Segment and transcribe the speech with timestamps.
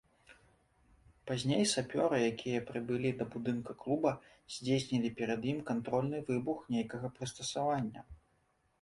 [1.31, 4.17] Пазней сапёры, якія прыбылі да будынка клуба,
[4.57, 8.01] здзейснілі перад ім кантрольны выбух нейкага прыстасавання.